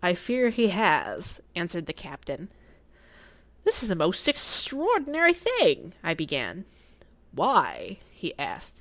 "I 0.00 0.14
fear 0.14 0.50
he 0.50 0.68
has," 0.68 1.40
answered 1.56 1.86
the 1.86 1.92
captain. 1.92 2.50
"This 3.64 3.82
is 3.82 3.88
the 3.88 3.96
most 3.96 4.28
extraordinary 4.28 5.34
thing——" 5.34 5.92
I 6.04 6.14
began. 6.14 6.66
"Why?" 7.32 7.98
he 8.12 8.32
asked. 8.38 8.80